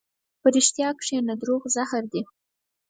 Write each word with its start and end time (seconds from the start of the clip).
په 0.41 0.47
رښتیا 0.55 0.89
کښېنه، 0.99 1.33
دروغ 1.41 1.61
زهر 1.75 2.03
دي. 2.11 2.21